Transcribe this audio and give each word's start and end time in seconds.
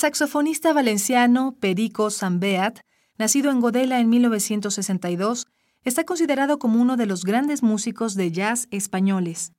Saxofonista 0.00 0.72
valenciano 0.72 1.54
Perico 1.60 2.08
Sambeat, 2.08 2.80
nacido 3.18 3.50
en 3.50 3.60
Godela 3.60 4.00
en 4.00 4.08
1962, 4.08 5.46
está 5.84 6.04
considerado 6.04 6.58
como 6.58 6.80
uno 6.80 6.96
de 6.96 7.04
los 7.04 7.22
grandes 7.24 7.62
músicos 7.62 8.14
de 8.14 8.32
jazz 8.32 8.66
españoles. 8.70 9.52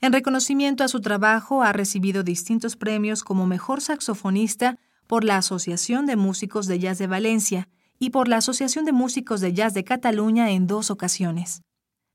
En 0.00 0.12
reconocimiento 0.12 0.82
a 0.82 0.88
su 0.88 1.00
trabajo, 1.00 1.62
ha 1.62 1.72
recibido 1.72 2.24
distintos 2.24 2.74
premios 2.74 3.22
como 3.22 3.46
mejor 3.46 3.80
saxofonista 3.80 4.76
por 5.06 5.22
la 5.22 5.36
Asociación 5.36 6.04
de 6.04 6.16
Músicos 6.16 6.66
de 6.66 6.80
Jazz 6.80 6.98
de 6.98 7.06
Valencia 7.06 7.68
y 8.00 8.10
por 8.10 8.26
la 8.26 8.38
Asociación 8.38 8.84
de 8.84 8.92
Músicos 8.92 9.40
de 9.40 9.52
Jazz 9.52 9.72
de 9.72 9.84
Cataluña 9.84 10.50
en 10.50 10.66
dos 10.66 10.90
ocasiones. 10.90 11.62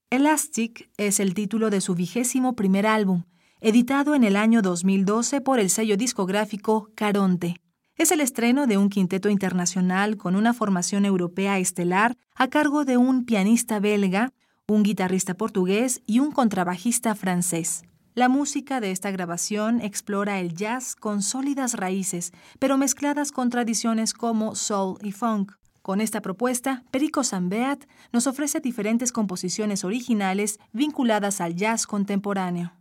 Elastic 0.10 0.92
es 0.98 1.22
el 1.22 1.34
título 1.34 1.70
de 1.70 1.80
su 1.80 1.96
vigésimo 1.96 2.54
primer 2.54 2.86
álbum, 2.86 3.24
editado 3.68 4.14
en 4.14 4.24
el 4.24 4.36
año 4.36 4.62
2012 4.62 5.42
por 5.42 5.60
el 5.60 5.72
sello 5.72 5.98
discográfico 5.98 6.92
Caronte. 6.94 7.56
Es 7.96 8.12
el 8.12 8.22
estreno 8.22 8.68
de 8.68 8.78
un 8.78 8.90
quinteto 8.90 9.28
internacional 9.28 10.18
con 10.18 10.36
una 10.36 10.54
formación 10.54 11.04
europea 11.04 11.58
estelar 11.58 12.16
a 12.36 12.48
cargo 12.48 12.86
de 12.86 12.98
un 12.98 13.26
pianista 13.26 13.80
belga, 13.80 14.34
un 14.68 14.84
guitarrista 14.84 15.34
portugués 15.34 16.04
y 16.06 16.20
un 16.20 16.32
contrabajista 16.32 17.16
francés. 17.16 17.82
La 18.14 18.30
música 18.30 18.82
de 18.82 18.92
esta 18.92 19.10
grabación 19.10 19.82
explora 19.82 20.40
el 20.40 20.54
jazz 20.54 20.94
con 20.94 21.24
sólidas 21.24 21.74
raíces, 21.74 22.34
pero 22.60 22.78
mezcladas 22.78 23.32
con 23.32 23.50
tradiciones 23.50 24.14
como 24.14 24.54
soul 24.54 25.00
y 25.02 25.12
funk. 25.12 25.54
Con 25.82 26.02
esta 26.02 26.22
propuesta, 26.22 26.84
Perico 26.92 27.24
Sambeat 27.24 27.86
nos 28.14 28.28
ofrece 28.28 28.60
diferentes 28.60 29.12
composiciones 29.12 29.84
originales 29.84 30.60
vinculadas 30.72 31.42
al 31.42 31.56
jazz 31.56 31.88
contemporáneo. 31.88 32.74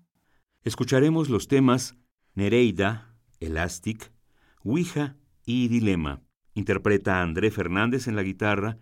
Escucharemos 0.64 1.28
los 1.28 1.46
temas 1.46 1.94
Nereida, 2.34 3.14
Elastic, 3.38 4.10
Ouija 4.62 5.14
y 5.44 5.68
Dilema. 5.68 6.22
Interpreta 6.54 7.18
a 7.18 7.22
André 7.22 7.50
Fernández 7.50 8.08
en 8.08 8.16
la 8.16 8.22
guitarra, 8.22 8.78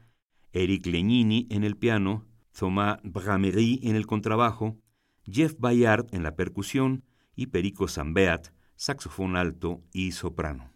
Eric 0.53 0.87
Legnini 0.87 1.49
en 1.51 1.65
el 1.65 1.77
piano, 1.77 2.25
Thomas 2.57 3.01
Bramery 3.03 3.81
en 3.83 3.97
el 3.97 4.07
contrabajo, 4.07 4.79
Jeff 5.25 5.57
Bayard 5.59 6.07
en 6.13 6.23
la 6.23 6.37
percusión 6.37 7.03
y 7.35 7.47
Perico 7.47 7.89
Sambeat, 7.89 8.51
saxofón 8.77 9.35
alto 9.35 9.83
y 9.93 10.13
soprano. 10.13 10.71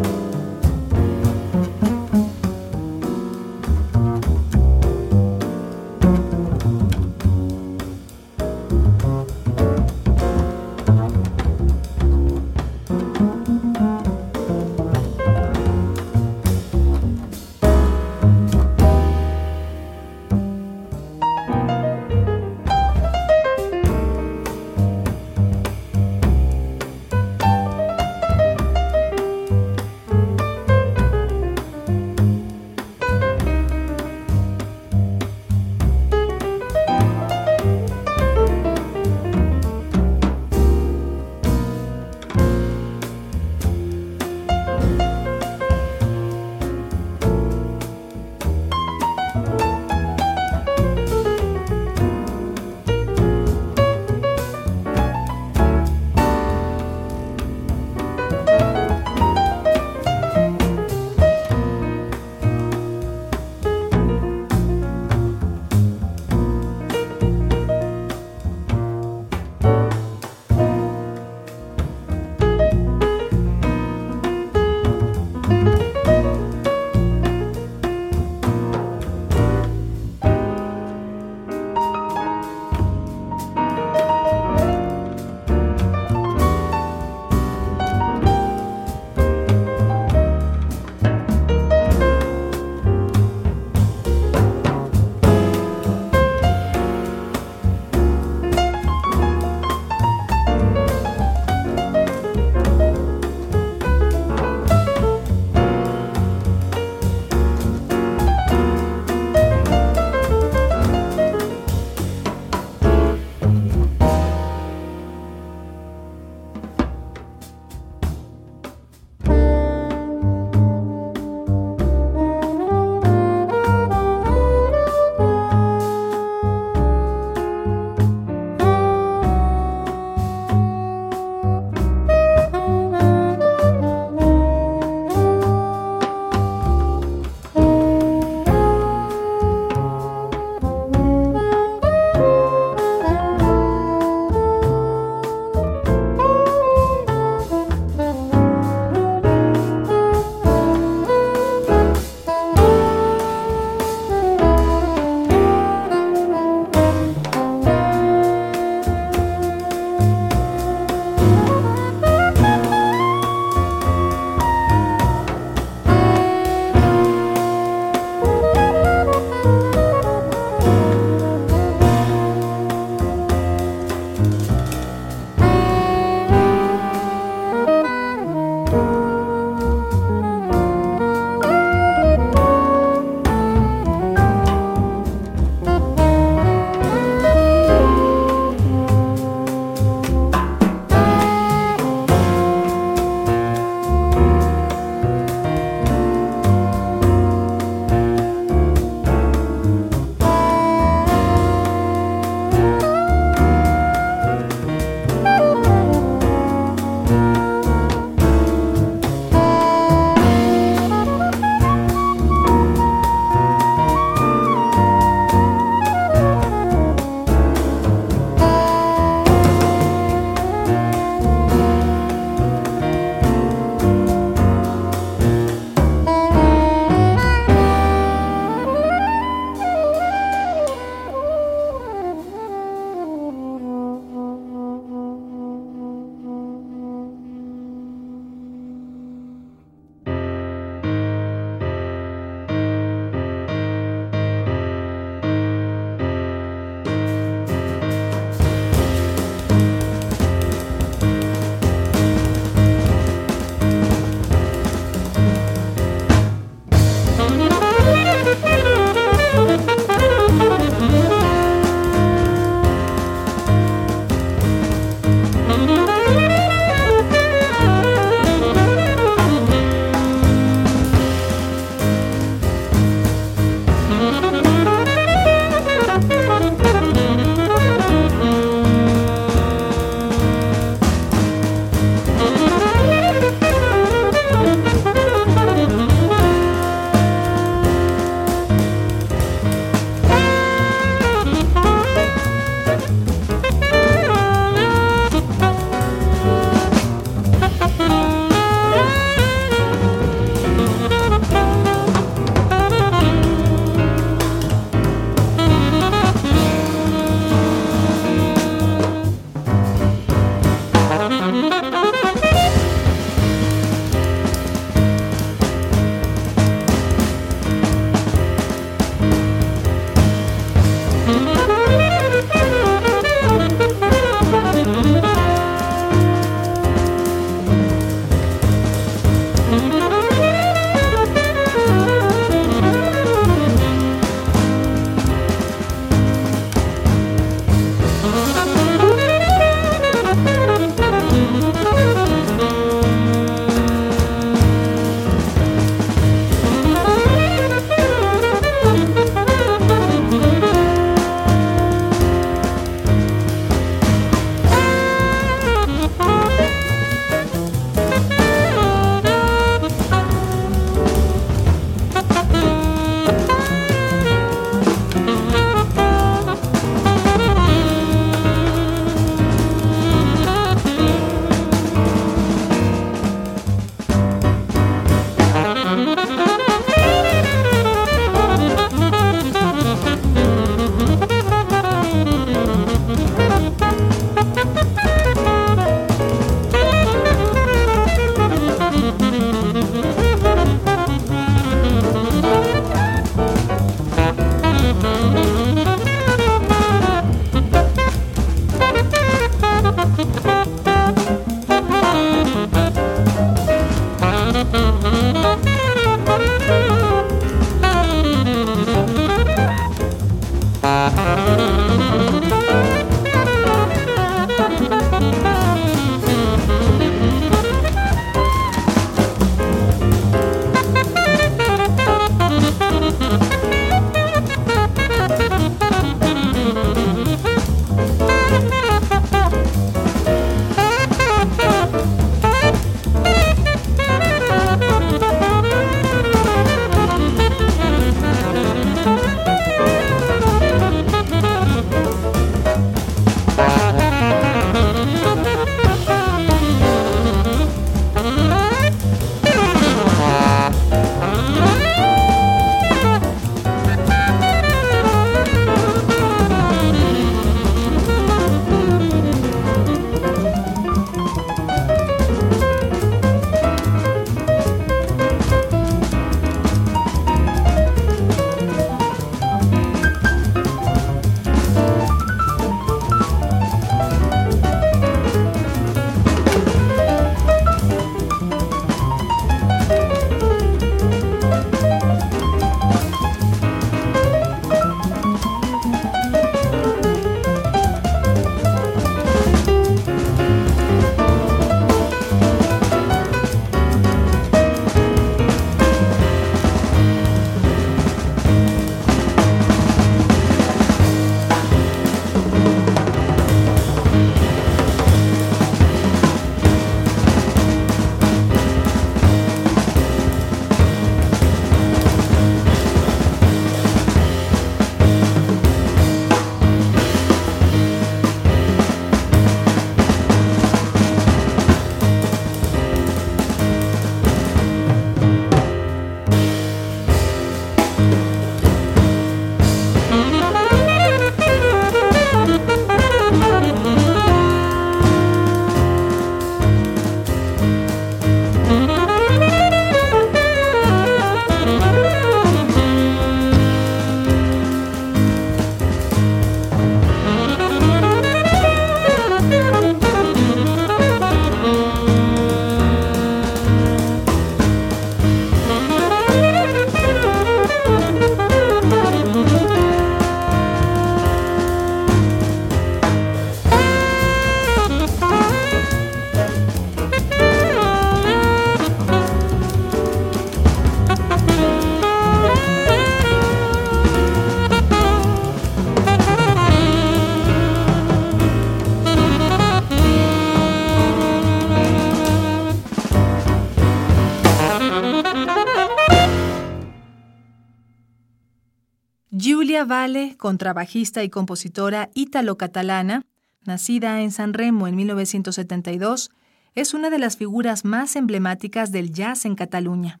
Vale, 589.58 590.16
contrabajista 590.16 591.02
y 591.02 591.10
compositora 591.10 591.90
ítalo-catalana, 591.94 593.04
nacida 593.44 594.00
en 594.00 594.12
San 594.12 594.32
Remo 594.32 594.68
en 594.68 594.76
1972, 594.76 596.10
es 596.54 596.72
una 596.72 596.88
de 596.88 597.00
las 597.00 597.16
figuras 597.16 597.64
más 597.64 597.96
emblemáticas 597.96 598.70
del 598.70 598.92
jazz 598.92 599.24
en 599.24 599.34
Cataluña. 599.34 600.00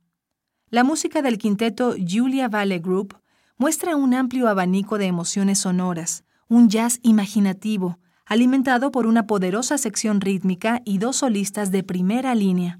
La 0.68 0.84
música 0.84 1.20
del 1.20 1.36
quinteto 1.36 1.96
Julia 1.98 2.48
Vale 2.48 2.78
Group 2.78 3.18
muestra 3.56 3.96
un 3.96 4.14
amplio 4.14 4.48
abanico 4.48 4.98
de 4.98 5.06
emociones 5.06 5.58
sonoras, 5.58 6.24
un 6.48 6.68
jazz 6.68 7.00
imaginativo, 7.02 7.98
alimentado 8.26 8.92
por 8.92 9.06
una 9.06 9.26
poderosa 9.26 9.78
sección 9.78 10.20
rítmica 10.20 10.80
y 10.84 10.98
dos 10.98 11.16
solistas 11.16 11.72
de 11.72 11.82
primera 11.82 12.36
línea. 12.36 12.78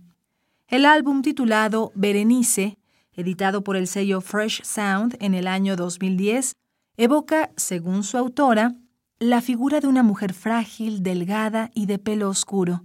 El 0.69 0.87
álbum 0.87 1.23
titulado 1.23 1.91
Berenice, 1.97 2.79
editado 3.13 3.65
por 3.65 3.77
el 3.77 3.89
sello 3.89 4.21
Fresh 4.21 4.63
Sound 4.63 5.17
en 5.19 5.35
el 5.35 5.49
año 5.49 5.75
2010, 5.75 6.55
evoca, 7.03 7.51
según 7.57 8.05
su 8.05 8.19
autora, 8.19 8.75
la 9.19 9.41
figura 9.41 9.81
de 9.81 9.87
una 9.87 10.03
mujer 10.03 10.35
frágil, 10.35 11.03
delgada 11.03 11.71
y 11.75 11.87
de 11.87 11.99
pelo 11.99 12.29
oscuro, 12.29 12.85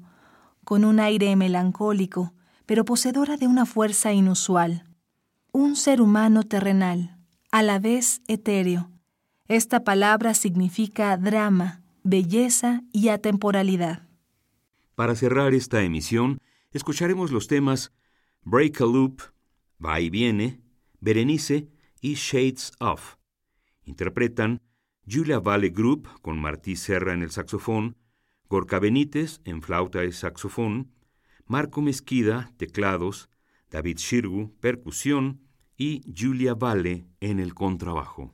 con 0.64 0.86
un 0.86 1.02
aire 1.02 1.36
melancólico, 1.36 2.34
pero 2.66 2.86
poseedora 2.86 3.36
de 3.36 3.48
una 3.48 3.66
fuerza 3.66 4.14
inusual. 4.14 4.86
Un 5.52 5.76
ser 5.76 6.02
humano 6.02 6.44
terrenal, 6.44 7.18
a 7.52 7.62
la 7.62 7.78
vez 7.78 8.22
etéreo. 8.30 8.90
Esta 9.50 9.84
palabra 9.84 10.34
significa 10.34 11.18
drama, 11.18 11.82
belleza 12.04 12.84
y 12.94 13.10
atemporalidad. 13.10 14.08
Para 14.96 15.16
cerrar 15.16 15.54
esta 15.54 15.82
emisión, 15.84 16.40
escucharemos 16.72 17.32
los 17.32 17.48
temas 17.48 17.92
Break 18.44 18.80
a 18.80 18.86
Loop, 18.86 19.22
Va 19.86 20.00
y 20.00 20.10
Viene, 20.10 20.62
Berenice 21.02 21.68
y 22.00 22.14
Shades 22.14 22.72
of. 22.80 23.18
Interpretan 23.86 24.62
Julia 25.08 25.40
Vale 25.40 25.70
Group 25.70 26.10
con 26.22 26.40
Martí 26.40 26.76
Serra 26.76 27.14
en 27.14 27.22
el 27.22 27.32
saxofón, 27.32 27.96
Gorka 28.50 28.80
Benítez 28.80 29.40
en 29.46 29.62
flauta 29.62 30.04
y 30.04 30.12
saxofón, 30.12 30.92
Marco 31.46 31.82
Mezquida, 31.82 32.52
teclados, 32.58 33.30
David 33.70 33.98
Shirgu, 33.98 34.56
percusión 34.60 35.42
y 35.78 36.02
Julia 36.16 36.56
Vale 36.56 37.08
en 37.20 37.40
el 37.40 37.54
contrabajo. 37.54 38.34